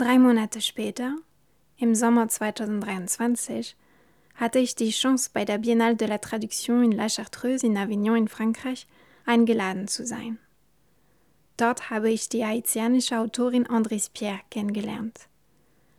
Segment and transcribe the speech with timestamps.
[0.00, 1.14] Drei Monate später,
[1.76, 3.76] im Sommer 2023,
[4.34, 8.16] hatte ich die Chance, bei der Biennale de la Traduction in La Chartreuse in Avignon
[8.16, 8.86] in Frankreich
[9.26, 10.38] eingeladen zu sein.
[11.58, 15.28] Dort habe ich die haitianische Autorin Andrés Pierre kennengelernt.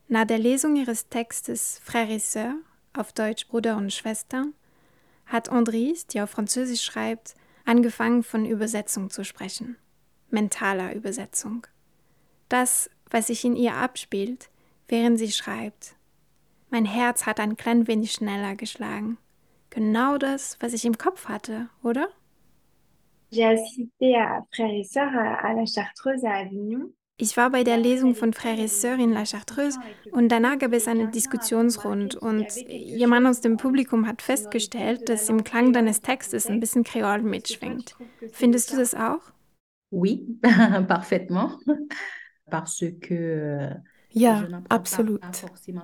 [0.08, 2.56] Nach der Lesung ihres Textes Frères et Sœurs,
[2.94, 4.48] auf Deutsch Bruder und Schwester,
[5.28, 9.78] hat Andries, die auf Französisch schreibt, angefangen von Übersetzung zu sprechen,
[10.32, 11.68] mentaler Übersetzung.
[12.50, 14.50] Das, was sich in ihr abspielt,
[14.88, 15.96] während sie schreibt.
[16.70, 19.18] Mein Herz hat ein klein wenig schneller geschlagen.
[19.70, 22.10] Genau das, was ich im Kopf hatte, oder?
[27.18, 29.80] Ich war bei der Lesung von Frères et Sœurs in La Chartreuse
[30.12, 35.44] und danach gab es eine Diskussionsrunde und jemand aus dem Publikum hat festgestellt, dass im
[35.44, 37.96] Klang deines Textes ein bisschen Kreol mitschwingt.
[38.32, 39.22] Findest du das auch?
[39.92, 41.60] Oui, parfaitement.
[43.10, 43.76] Euh,
[44.14, 45.22] ja, absolut.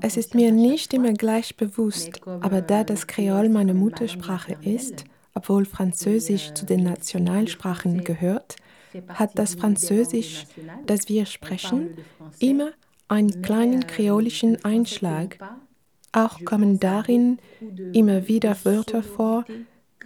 [0.02, 5.66] Es ist mir nicht immer gleich bewusst, aber da das Kreol meine Muttersprache ist, obwohl
[5.66, 8.58] Französisch zu den Nationalsprachen gehört,
[9.08, 10.48] hat das Französisch,
[10.86, 11.92] das wir sprechen,
[12.40, 12.72] immer
[13.08, 15.40] einen kleinen kreolischen Einschlag.
[16.12, 17.40] Auch kommen darin
[17.94, 19.46] immer wieder Wörter vor,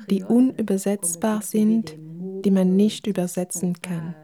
[0.10, 1.98] die unübersetzbar sind,
[2.44, 4.16] die man nicht übersetzen kann.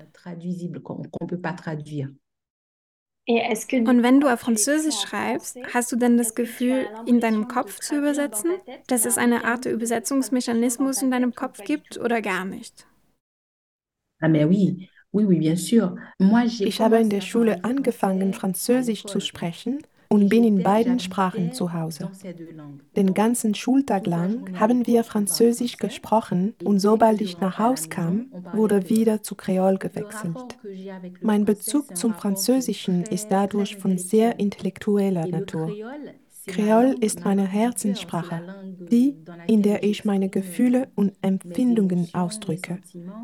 [3.28, 7.98] Und wenn du auf Französisch schreibst, hast du dann das Gefühl, in deinem Kopf zu
[7.98, 8.52] übersetzen,
[8.88, 12.88] dass es eine Art Übersetzungsmechanismus in deinem Kopf gibt oder gar nicht?
[14.22, 15.96] Ah, mais oui, oui, oui, bien sûr.
[16.20, 19.80] Moi, ich habe in der Schule angefangen, Französisch zu sprechen
[20.10, 22.10] und bin in beiden Sprachen zu Hause.
[22.96, 28.90] Den ganzen Schultag lang haben wir Französisch gesprochen und sobald ich nach Hause kam, wurde
[28.90, 30.58] wieder zu Kreol gewechselt.
[31.22, 35.72] Mein Bezug zum Französischen ist dadurch von sehr intellektueller Natur.
[36.48, 38.42] Kreol ist meine Herzenssprache,
[38.92, 39.16] die,
[39.48, 42.80] in der ich meine Gefühle und Empfindungen ausdrücke.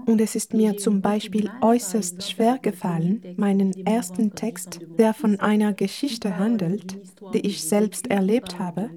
[0.06, 5.74] Und es ist mir zum Beispiel äußerst schwer gefallen, meinen ersten Text, der von einer
[5.74, 7.00] Geschichte handelt,
[7.34, 8.90] die ich selbst erlebt habe,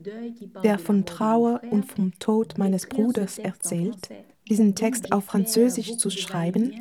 [0.62, 4.09] der von Trauer und vom Tod meines Bruders erzählt,
[4.49, 6.72] diesen Text auf Französisch zu schreiben.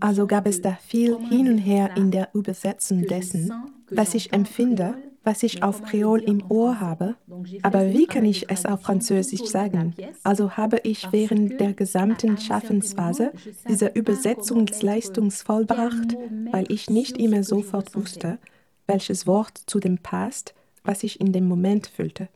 [0.00, 3.52] Also gab es da viel hin und her in der Übersetzung dessen,
[3.90, 4.94] was ich empfinde
[5.24, 7.16] was ich auf Kreol im Ohr habe,
[7.62, 9.96] aber wie kann ich es auf Französisch sagen?
[10.22, 13.32] Also habe ich während der gesamten Schaffensphase
[13.68, 16.18] diese Übersetzungsleistung vollbracht,
[16.50, 18.38] weil ich nicht immer sofort wusste,
[18.86, 20.54] welches Wort zu dem passt,
[20.84, 22.28] was ich in dem Moment fühlte.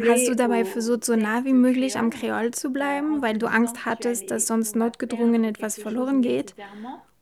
[0.00, 3.84] Hast du dabei versucht, so nah wie möglich am Kreol zu bleiben, weil du Angst
[3.84, 6.56] hattest, dass sonst notgedrungen etwas verloren geht?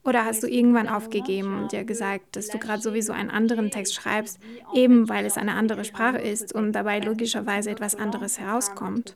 [0.09, 3.93] Oder hast du irgendwann aufgegeben und dir gesagt, dass du gerade sowieso einen anderen Text
[3.93, 4.39] schreibst,
[4.73, 9.15] eben weil es eine andere Sprache ist und dabei logischerweise etwas anderes herauskommt?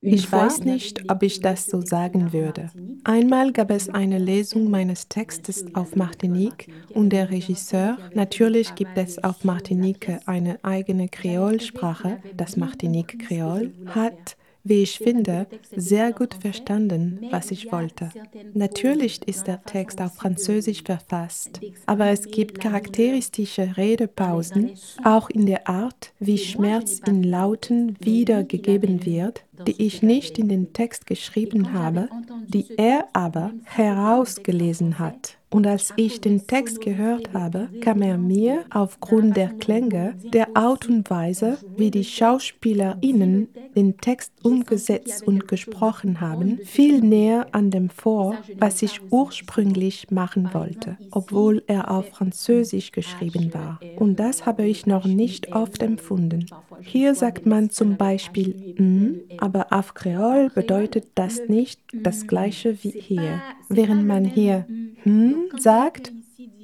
[0.00, 2.70] Ich weiß nicht, ob ich das so sagen würde.
[3.04, 9.22] Einmal gab es eine Lesung meines Textes auf Martinique und der Regisseur, natürlich gibt es
[9.22, 17.20] auf Martinique eine eigene Kreolsprache, das Martinique Kreol, hat wie ich finde, sehr gut verstanden,
[17.30, 18.10] was ich wollte.
[18.54, 24.72] Natürlich ist der Text auf Französisch verfasst, aber es gibt charakteristische Redepausen,
[25.04, 30.72] auch in der Art, wie Schmerz in Lauten wiedergegeben wird, die ich nicht in den
[30.72, 32.08] Text geschrieben habe,
[32.46, 35.38] die er aber herausgelesen hat.
[35.52, 40.88] Und als ich den Text gehört habe, kam er mir aufgrund der Klänge, der Art
[40.88, 47.90] und Weise, wie die SchauspielerInnen den Text umgesetzt und gesprochen haben, viel näher an dem
[47.90, 53.78] vor, was ich ursprünglich machen wollte, obwohl er auf Französisch geschrieben war.
[53.96, 56.46] Und das habe ich noch nicht oft empfunden.
[56.82, 62.90] Hier sagt man zum Beispiel mm, aber auf Kreol bedeutet das nicht das gleiche wie
[62.90, 63.40] hier.
[63.68, 64.66] Während man hier
[65.02, 66.12] hm sagt,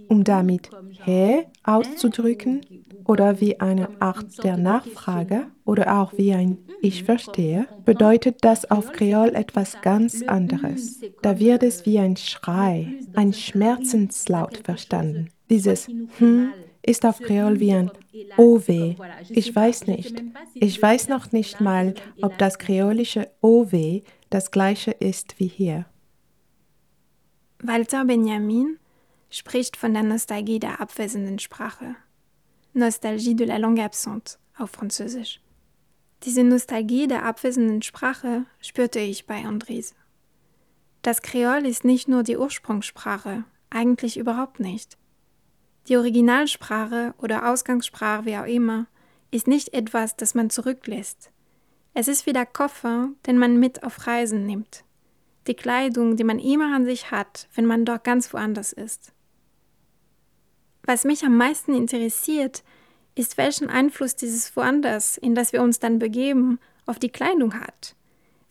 [0.09, 0.71] um damit
[1.05, 2.61] hä auszudrücken
[3.05, 8.93] oder wie eine Art der Nachfrage oder auch wie ein Ich verstehe, bedeutet das auf
[8.93, 11.01] Kreol etwas ganz anderes.
[11.23, 15.31] Da wird es wie ein Schrei, ein Schmerzenslaut verstanden.
[15.51, 15.89] Dieses
[16.19, 16.53] hm
[16.83, 17.91] ist auf Kreol wie ein
[18.37, 18.97] Oh weh.
[19.29, 20.23] Ich weiß nicht.
[20.55, 25.87] Ich weiß noch nicht mal, ob das kreolische Oh weh das gleiche ist wie hier.
[27.61, 28.79] Walter Benjamin
[29.31, 31.97] spricht von der Nostalgie der abwesenden Sprache.
[32.73, 35.41] Nostalgie de la langue absente auf Französisch.
[36.25, 39.95] Diese Nostalgie der abwesenden Sprache spürte ich bei Andries.
[41.03, 44.99] Das Kreol ist nicht nur die Ursprungssprache, eigentlich überhaupt nicht.
[45.89, 48.87] Die Originalsprache oder Ausgangssprache, wie auch immer,
[49.31, 51.31] ist nicht etwas, das man zurücklässt.
[51.95, 54.85] Es ist wie der Koffer, den man mit auf Reisen nimmt.
[55.47, 59.13] Die Kleidung, die man immer an sich hat, wenn man dort ganz woanders ist.
[60.83, 62.65] Was mich am meisten interessiert,
[63.15, 67.97] ist, welchen Einfluss dieses Woanders, in das wir uns dann begeben, auf die Kleidung hat.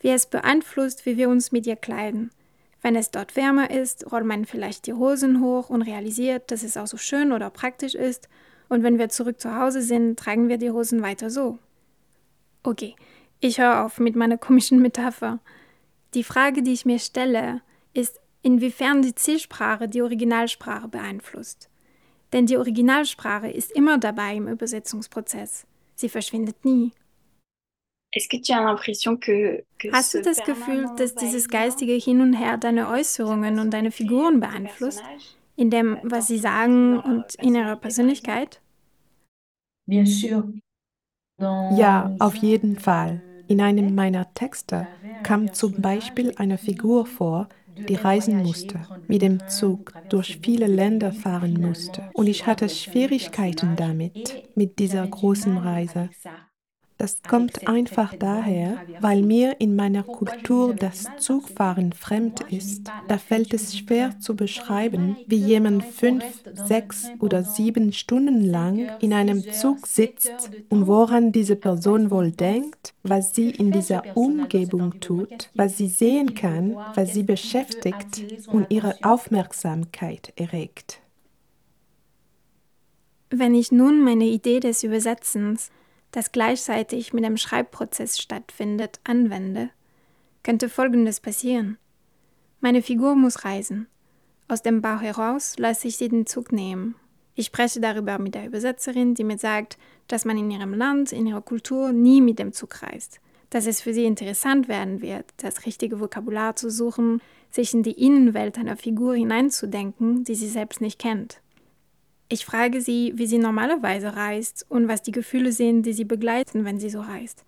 [0.00, 2.30] Wie es beeinflusst, wie wir uns mit ihr kleiden.
[2.80, 6.76] Wenn es dort wärmer ist, rollt man vielleicht die Hosen hoch und realisiert, dass es
[6.76, 8.28] auch so schön oder praktisch ist.
[8.68, 11.58] Und wenn wir zurück zu Hause sind, tragen wir die Hosen weiter so.
[12.62, 12.94] Okay,
[13.40, 15.40] ich höre auf mit meiner komischen Metapher.
[16.14, 17.62] Die Frage, die ich mir stelle,
[17.94, 21.68] ist, inwiefern die Zielsprache die Originalsprache beeinflusst.
[22.32, 25.66] Denn die Originalsprache ist immer dabei im Übersetzungsprozess.
[25.94, 26.92] Sie verschwindet nie.
[29.90, 34.40] Hast du das Gefühl, dass dieses geistige Hin und Her deine Äußerungen und deine Figuren
[34.40, 35.10] beeinflusst?
[35.56, 38.60] In dem, was sie sagen und in ihrer Persönlichkeit?
[41.68, 43.24] Ja, auf jeden Fall.
[43.46, 44.88] In einem meiner Texte
[45.22, 47.48] kam zum Beispiel eine Figur vor,
[47.88, 52.10] die reisen musste, mit dem Zug durch viele Länder fahren musste.
[52.12, 56.10] Und ich hatte Schwierigkeiten damit, mit dieser großen Reise.
[56.98, 62.90] Das kommt einfach daher, weil mir in meiner Kultur das Zugfahren fremd ist.
[63.06, 66.24] Da fällt es schwer zu beschreiben, wie jemand fünf,
[66.54, 72.94] sechs oder sieben Stunden lang in einem Zug sitzt und woran diese Person wohl denkt,
[73.04, 78.96] was sie in dieser Umgebung tut, was sie sehen kann, was sie beschäftigt und ihre
[79.04, 81.00] Aufmerksamkeit erregt.
[83.30, 85.70] Wenn ich nun meine Idee des Übersetzens
[86.10, 89.70] das gleichzeitig mit dem Schreibprozess stattfindet, anwende,
[90.42, 91.78] könnte Folgendes passieren.
[92.60, 93.86] Meine Figur muss reisen.
[94.48, 96.94] Aus dem Bauch heraus lasse ich sie den Zug nehmen.
[97.34, 99.78] Ich spreche darüber mit der Übersetzerin, die mir sagt,
[100.08, 103.20] dass man in ihrem Land, in ihrer Kultur nie mit dem Zug reist,
[103.50, 107.20] dass es für sie interessant werden wird, das richtige Vokabular zu suchen,
[107.50, 111.40] sich in die Innenwelt einer Figur hineinzudenken, die sie selbst nicht kennt.
[112.28, 116.64] Ich frage sie, wie sie normalerweise reist und was die Gefühle sind, die sie begleiten,
[116.64, 117.44] wenn sie so reist.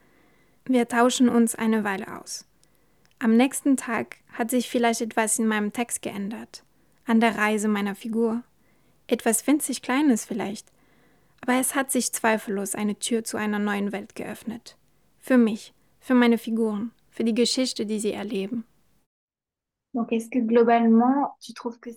[0.64, 2.46] Wir tauschen uns eine Weile aus.
[3.18, 6.64] Am nächsten Tag hat sich vielleicht etwas in meinem Text geändert,
[7.04, 8.42] an der Reise meiner Figur.
[9.06, 10.66] Etwas winzig Kleines vielleicht,
[11.42, 14.76] aber es hat sich zweifellos eine Tür zu einer neuen Welt geöffnet.
[15.18, 18.64] Für mich, für meine Figuren, für die Geschichte, die sie erleben.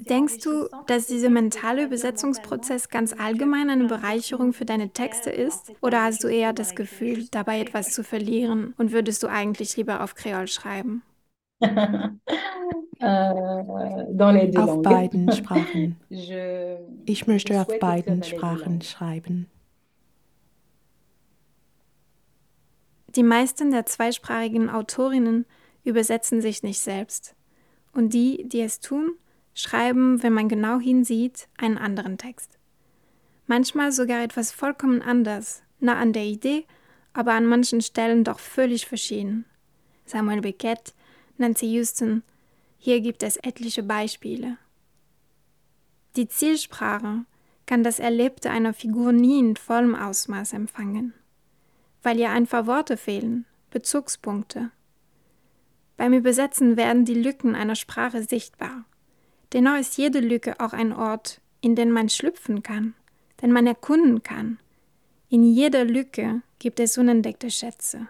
[0.09, 5.71] Denkst du, dass dieser mentale Übersetzungsprozess ganz allgemein eine Bereicherung für deine Texte ist?
[5.79, 10.03] Oder hast du eher das Gefühl, dabei etwas zu verlieren und würdest du eigentlich lieber
[10.03, 11.03] auf Kreol schreiben?
[13.01, 15.97] Euh, auf beiden Sprachen.
[16.07, 19.47] Ich möchte auf beiden Sprachen schreiben.
[23.09, 25.45] Die meisten der zweisprachigen Autorinnen
[25.83, 27.35] übersetzen sich nicht selbst
[27.93, 29.13] und die, die es tun,
[29.53, 32.57] schreiben, wenn man genau hinsieht, einen anderen Text.
[33.47, 36.65] Manchmal sogar etwas vollkommen anders, nah an der Idee,
[37.13, 39.45] aber an manchen Stellen doch völlig verschieden.
[40.05, 40.93] Samuel Beckett,
[41.37, 42.23] Nancy Houston,
[42.77, 44.57] hier gibt es etliche Beispiele.
[46.15, 47.25] Die Zielsprache
[47.65, 51.13] kann das Erlebte einer Figur nie in vollem Ausmaß empfangen,
[52.01, 54.71] weil ihr einfach Worte fehlen, Bezugspunkte,
[56.03, 58.83] beim Übersetzen werden die Lücken einer Sprache sichtbar.
[59.53, 62.93] Dennoch ist jede Lücke auch ein Ort, in den man schlüpfen kann,
[63.41, 64.59] den man erkunden kann.
[65.29, 68.09] In jeder Lücke gibt es unentdeckte Schätze.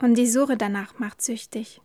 [0.00, 1.82] Und die Suche danach macht süchtig.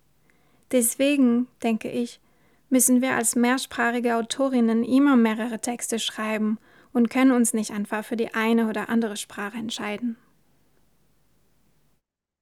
[0.72, 2.22] Deswegen, denke ich,
[2.70, 6.58] müssen wir als mehrsprachige Autorinnen immer mehrere Texte schreiben
[6.94, 10.16] und können uns nicht einfach für die eine oder andere Sprache entscheiden.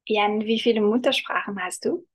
[0.05, 2.05] Jan, wie viele Muttersprachen hast du?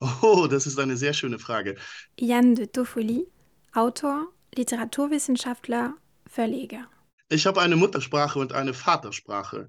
[0.00, 1.76] Oh, das ist eine sehr schöne Frage.
[2.18, 3.26] Jan de Toffoli,
[3.72, 5.94] Autor, Literaturwissenschaftler,
[6.26, 6.88] Verleger.
[7.30, 9.68] Ich habe eine Muttersprache und eine Vatersprache.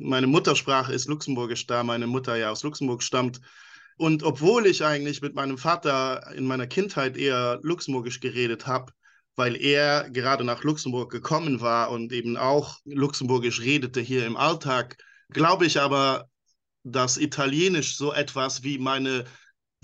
[0.00, 3.40] Meine Muttersprache ist Luxemburgisch, da meine Mutter ja aus Luxemburg stammt.
[3.96, 8.92] Und obwohl ich eigentlich mit meinem Vater in meiner Kindheit eher Luxemburgisch geredet habe,
[9.36, 14.96] weil er gerade nach Luxemburg gekommen war und eben auch Luxemburgisch redete hier im Alltag,
[15.30, 16.28] glaube ich aber,
[16.84, 19.24] dass Italienisch so etwas wie meine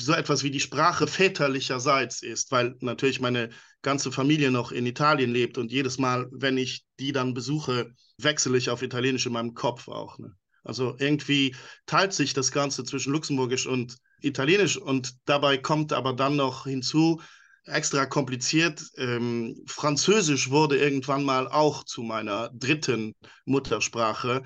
[0.00, 3.50] so etwas wie die Sprache väterlicherseits ist, weil natürlich meine
[3.82, 8.56] ganze Familie noch in Italien lebt und jedes Mal, wenn ich die dann besuche, wechsle
[8.56, 10.18] ich auf Italienisch in meinem Kopf auch.
[10.18, 10.34] Ne?
[10.64, 11.54] Also irgendwie
[11.86, 17.20] teilt sich das Ganze zwischen Luxemburgisch und Italienisch und dabei kommt aber dann noch hinzu,
[17.68, 23.14] extra kompliziert, ähm, Französisch wurde irgendwann mal auch zu meiner dritten
[23.44, 24.42] Muttersprache.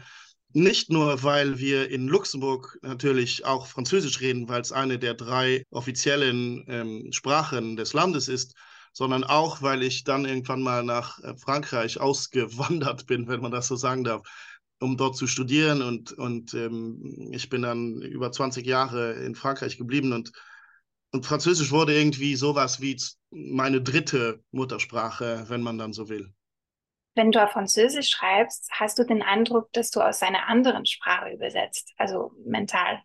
[0.54, 5.64] Nicht nur, weil wir in Luxemburg natürlich auch Französisch reden, weil es eine der drei
[5.70, 8.54] offiziellen ähm, Sprachen des Landes ist,
[8.92, 13.68] sondern auch, weil ich dann irgendwann mal nach äh, Frankreich ausgewandert bin, wenn man das
[13.68, 14.22] so sagen darf,
[14.78, 15.80] um dort zu studieren.
[15.80, 20.32] Und, und ähm, ich bin dann über 20 Jahre in Frankreich geblieben und,
[21.12, 26.34] und Französisch wurde irgendwie sowas wie meine dritte Muttersprache, wenn man dann so will.
[27.14, 31.30] Wenn du auf Französisch schreibst, hast du den Eindruck, dass du aus einer anderen Sprache
[31.30, 33.02] übersetzt, also mental.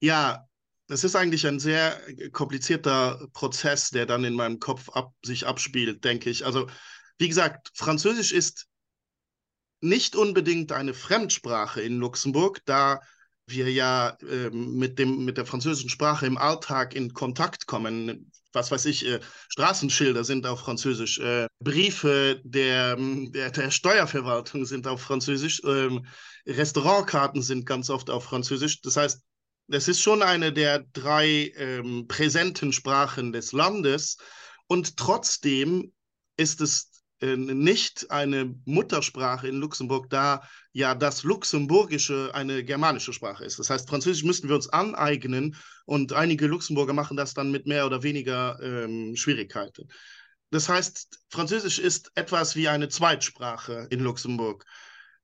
[0.00, 0.48] Ja,
[0.88, 2.00] es ist eigentlich ein sehr
[2.32, 6.44] komplizierter Prozess, der dann in meinem Kopf ab, sich abspielt, denke ich.
[6.44, 6.68] Also,
[7.18, 8.66] wie gesagt, Französisch ist
[9.80, 13.00] nicht unbedingt eine Fremdsprache in Luxemburg, da
[13.46, 18.31] wir ja äh, mit, dem, mit der französischen Sprache im Alltag in Kontakt kommen.
[18.52, 24.86] Was weiß ich, äh, Straßenschilder sind auf Französisch, äh, Briefe der, der, der, Steuerverwaltung sind
[24.86, 26.06] auf Französisch, ähm,
[26.46, 28.80] Restaurantkarten sind ganz oft auf Französisch.
[28.82, 29.22] Das heißt,
[29.68, 34.18] es ist schon eine der drei ähm, präsenten Sprachen des Landes
[34.66, 35.92] und trotzdem
[36.36, 36.91] ist es
[37.22, 43.58] nicht eine Muttersprache in Luxemburg, da ja das Luxemburgische eine germanische Sprache ist.
[43.58, 47.86] Das heißt, Französisch müssten wir uns aneignen und einige Luxemburger machen das dann mit mehr
[47.86, 49.88] oder weniger ähm, Schwierigkeiten.
[50.50, 54.64] Das heißt, Französisch ist etwas wie eine Zweitsprache in Luxemburg.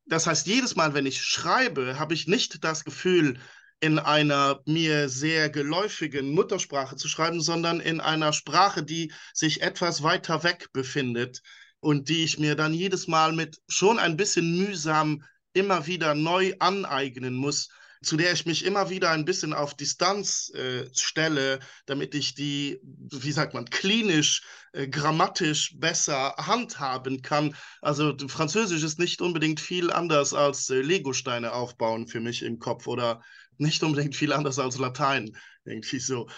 [0.07, 3.39] Das heißt, jedes Mal, wenn ich schreibe, habe ich nicht das Gefühl,
[3.81, 10.03] in einer mir sehr geläufigen Muttersprache zu schreiben, sondern in einer Sprache, die sich etwas
[10.03, 11.43] weiter weg befindet
[11.81, 16.55] und die ich mir dann jedes Mal mit schon ein bisschen mühsam immer wieder neu
[16.59, 17.69] aneignen muss,
[18.03, 22.81] zu der ich mich immer wieder ein bisschen auf Distanz äh, stelle, damit ich die,
[22.83, 24.43] wie sagt man, klinisch,
[24.73, 27.57] äh, grammatisch besser handhaben kann.
[27.81, 32.87] Also Französisch ist nicht unbedingt viel anders als äh, Legosteine aufbauen für mich im Kopf
[32.87, 33.23] oder
[33.57, 36.29] nicht unbedingt viel anders als Latein, irgendwie so.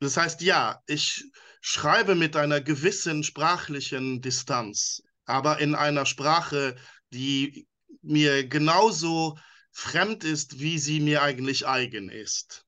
[0.00, 1.24] Das heißt, ja, ich
[1.66, 6.76] schreibe mit einer gewissen sprachlichen Distanz, aber in einer Sprache,
[7.12, 7.66] die
[8.02, 9.36] mir genauso
[9.72, 12.64] fremd ist, wie sie mir eigentlich eigen ist.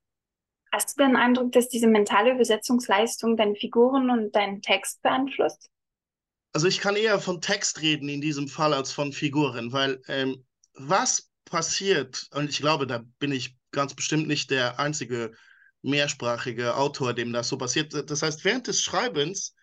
[0.73, 5.69] Hast du den Eindruck, dass diese mentale Übersetzungsleistung deine Figuren und deinen Text beeinflusst?
[6.51, 10.45] Also ich kann eher von Text reden in diesem Fall als von Figuren, weil ähm,
[10.73, 15.31] was passiert, und ich glaube, da bin ich ganz bestimmt nicht der einzige
[15.81, 17.93] mehrsprachige Autor, dem das so passiert.
[18.09, 19.53] Das heißt, während des Schreibens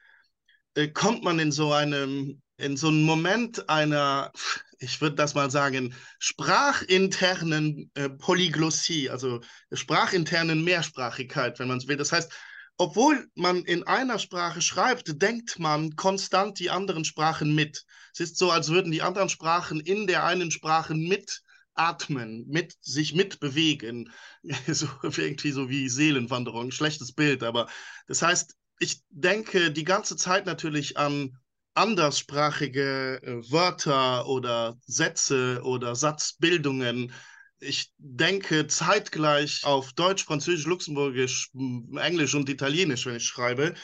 [0.74, 4.32] äh, kommt man in so einem, in so einen Moment einer,
[4.78, 9.40] ich würde das mal sagen, sprachinternen äh, Polyglossie, also
[9.72, 11.96] sprachinternen Mehrsprachigkeit, wenn man es will.
[11.96, 12.32] Das heißt,
[12.78, 17.84] obwohl man in einer Sprache schreibt, denkt man konstant die anderen Sprachen mit.
[18.12, 21.42] Es ist so, als würden die anderen Sprachen in der einen Sprache mit
[21.76, 24.12] atmen, mit sich mitbewegen,
[24.66, 27.68] so irgendwie so wie Seelenwanderung, schlechtes Bild, aber
[28.06, 31.38] das heißt, ich denke die ganze Zeit natürlich an
[31.74, 37.12] anderssprachige äh, Wörter oder Sätze oder Satzbildungen.
[37.58, 43.74] Ich denke zeitgleich auf Deutsch, Französisch, Luxemburgisch, Englisch und Italienisch, wenn ich schreibe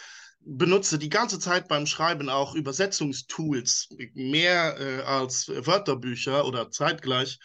[0.45, 7.39] benutze die ganze Zeit beim Schreiben auch Übersetzungstools, mehr äh, als Wörterbücher oder zeitgleich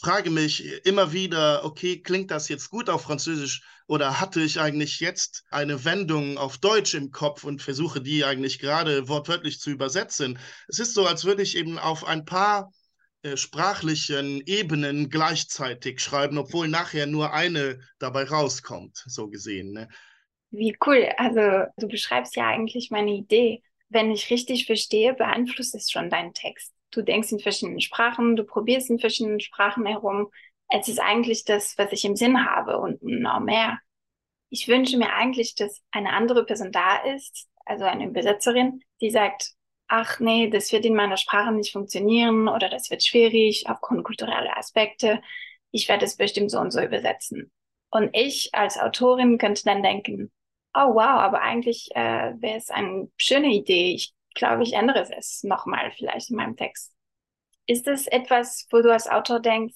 [0.00, 5.00] frage mich immer wieder, okay, klingt das jetzt gut auf Französisch oder hatte ich eigentlich
[5.00, 10.38] jetzt eine Wendung auf Deutsch im Kopf und versuche die eigentlich gerade wortwörtlich zu übersetzen?
[10.68, 12.72] Es ist so, als würde ich eben auf ein paar
[13.22, 19.72] äh, sprachlichen Ebenen gleichzeitig schreiben, obwohl nachher nur eine dabei rauskommt, so gesehen.
[19.72, 19.88] Ne?
[20.50, 21.08] Wie cool.
[21.16, 23.62] Also du beschreibst ja eigentlich meine Idee.
[23.88, 28.44] Wenn ich richtig verstehe, beeinflusst es schon deinen Text du denkst in verschiedenen Sprachen, du
[28.44, 30.30] probierst in verschiedenen Sprachen herum.
[30.68, 33.78] Es ist eigentlich das, was ich im Sinn habe und noch mehr.
[34.48, 39.52] Ich wünsche mir eigentlich, dass eine andere Person da ist, also eine Übersetzerin, die sagt,
[39.88, 44.56] ach nee, das wird in meiner Sprache nicht funktionieren oder das wird schwierig aufgrund kultureller
[44.56, 45.20] Aspekte.
[45.70, 47.52] Ich werde es bestimmt so und so übersetzen.
[47.90, 50.32] Und ich als Autorin könnte dann denken,
[50.74, 53.94] oh wow, aber eigentlich äh, wäre es eine schöne Idee.
[53.94, 56.94] Ich glaube, ich ändere es nochmal vielleicht in meinem Text.
[57.66, 59.74] Ist es etwas, wo du als Autor denkst,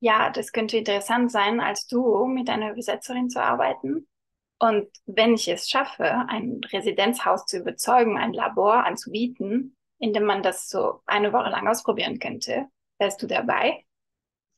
[0.00, 4.08] ja, das könnte interessant sein, als Duo mit einer Übersetzerin zu arbeiten?
[4.58, 10.42] Und wenn ich es schaffe, ein Residenzhaus zu überzeugen, ein Labor anzubieten, in dem man
[10.42, 12.66] das so eine Woche lang ausprobieren könnte,
[12.98, 13.84] wärst du dabei?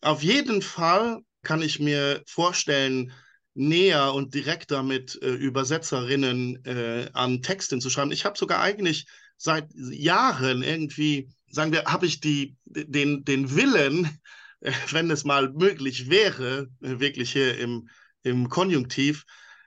[0.01, 3.13] Auf jeden Fall kann ich mir vorstellen,
[3.55, 8.13] näher und direkter mit äh, Übersetzerinnen äh, an Texten zu schreiben.
[8.13, 9.07] Ich habe sogar eigentlich
[9.37, 14.19] seit Jahren irgendwie, sagen wir, habe ich die, den, den Willen,
[14.61, 17.89] äh, wenn es mal möglich wäre, äh, wirklich hier im,
[18.23, 19.25] im Konjunktiv,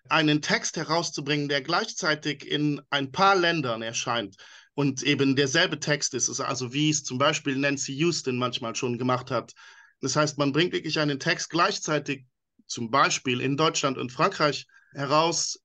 [0.10, 4.36] einen Text herauszubringen, der gleichzeitig in ein paar Ländern erscheint
[4.74, 9.32] und eben derselbe Text ist, also wie es zum Beispiel Nancy Houston manchmal schon gemacht
[9.32, 9.54] hat.
[10.02, 12.26] Das heißt, man bringt wirklich einen Text gleichzeitig
[12.68, 15.60] zum Beispiel in Deutschland und Frankreich heraus,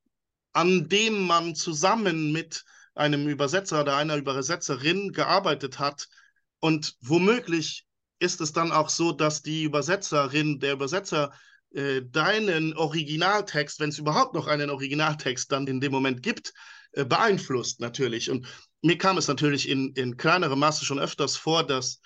[0.53, 6.09] an dem man zusammen mit einem Übersetzer oder einer Übersetzerin gearbeitet hat.
[6.61, 7.87] Und womöglich
[8.19, 11.33] ist es dann auch so, dass die Übersetzerin, der Übersetzer
[11.75, 16.53] äh, deinen Originaltext, wenn es überhaupt noch einen Originaltext dann in dem Moment gibt,
[16.93, 18.31] äh, beeinflusst natürlich.
[18.31, 18.47] Und
[18.83, 22.01] mir kam es natürlich in, in kleinerem Maße schon öfters vor, dass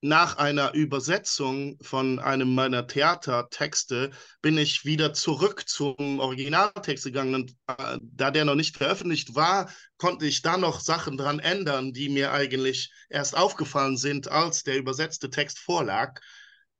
[0.00, 7.50] nach einer Übersetzung von einem meiner Theatertexte bin ich wieder zurück zum Originaltext gegangen und
[7.66, 12.08] äh, da der noch nicht veröffentlicht war, konnte ich da noch Sachen dran ändern, die
[12.08, 16.20] mir eigentlich erst aufgefallen sind, als der übersetzte Text vorlag.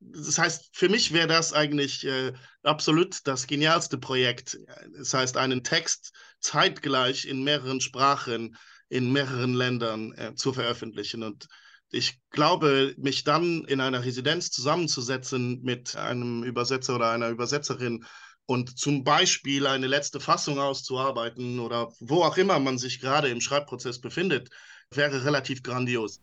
[0.00, 2.32] Das heißt, für mich wäre das eigentlich äh,
[2.62, 4.56] absolut das genialste Projekt.
[4.96, 8.56] Das heißt, einen Text zeitgleich in mehreren Sprachen,
[8.88, 11.48] in mehreren Ländern äh, zu veröffentlichen und
[11.90, 18.04] ich glaube, mich dann in einer Residenz zusammenzusetzen mit einem Übersetzer oder einer Übersetzerin
[18.46, 23.40] und zum Beispiel eine letzte Fassung auszuarbeiten oder wo auch immer man sich gerade im
[23.40, 24.50] Schreibprozess befindet,
[24.90, 26.20] wäre relativ grandios.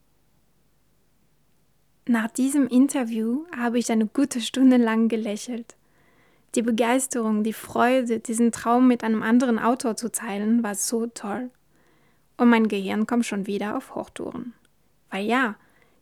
[2.07, 5.75] Nach diesem Interview habe ich eine gute Stunde lang gelächelt.
[6.53, 11.50] Die Begeisterung, die Freude, diesen Traum mit einem anderen Autor zu teilen, war so toll.
[12.38, 14.53] Und mein Gehirn kommt schon wieder auf Hochtouren.
[15.15, 15.55] Weil ja,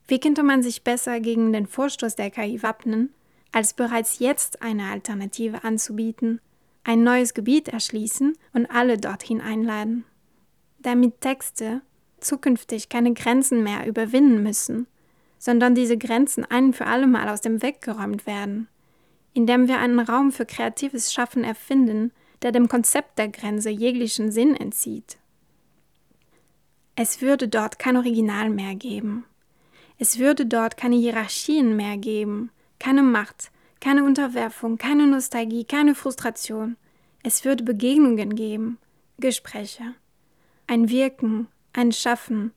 [0.08, 3.14] wie könnte man sich besser gegen den Vorstoß der KI wappnen,
[3.52, 6.42] als bereits jetzt eine Alternative anzubieten,
[6.84, 10.04] ein neues Gebiet erschließen und alle dorthin einladen?
[10.80, 11.84] Damit Texte
[12.22, 14.88] zukünftig keine Grenzen mehr überwinden müssen,
[15.38, 18.68] sondern diese Grenzen ein für alle Mal aus dem Weg geräumt werden,
[19.36, 22.12] indem wir einen Raum für kreatives Schaffen erfinden,
[22.42, 25.20] der dem Konzept der Grenze jeglichen Sinn entzieht.
[26.96, 29.26] Es würde dort kein Original mehr geben.
[29.98, 36.78] Es würde dort keine Hierarchien mehr geben, keine Macht, keine Unterwerfung, keine Nostalgie, keine Frustration.
[37.24, 38.78] Es würde Begegnungen geben,
[39.18, 39.96] Gespräche,
[40.68, 42.52] ein Wirken, ein Schaffen,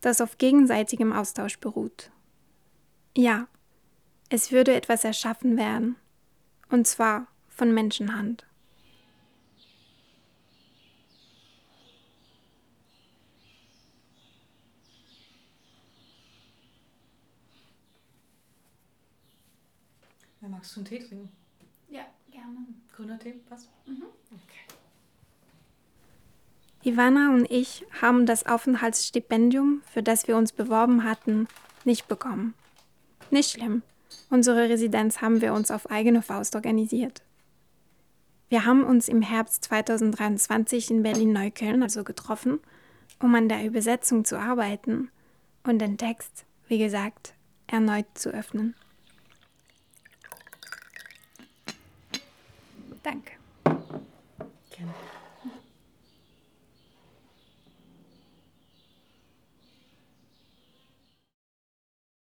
[0.00, 2.10] das auf gegenseitigem Austausch beruht.
[3.16, 3.46] Ja,
[4.28, 5.96] es würde etwas erschaffen werden,
[6.70, 8.46] und zwar von Menschenhand.
[20.46, 21.28] Ja, magst du einen Tee trinken?
[21.88, 22.58] Ja, gerne.
[22.94, 23.68] Grüner Tee, passt?
[23.84, 24.04] Mhm.
[24.30, 24.78] Okay.
[26.84, 31.48] Ivana und ich haben das Aufenthaltsstipendium, für das wir uns beworben hatten,
[31.84, 32.54] nicht bekommen.
[33.32, 33.82] Nicht schlimm.
[34.30, 37.22] Unsere Residenz haben wir uns auf eigene Faust organisiert.
[38.48, 42.60] Wir haben uns im Herbst 2023 in Berlin-Neukölln also getroffen,
[43.18, 45.10] um an der Übersetzung zu arbeiten
[45.64, 47.34] und den Text, wie gesagt,
[47.66, 48.76] erneut zu öffnen.
[53.06, 53.34] Danke.
[53.64, 54.94] Gerne.